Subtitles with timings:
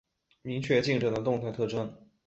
[0.41, 1.95] 明确进程的动态特性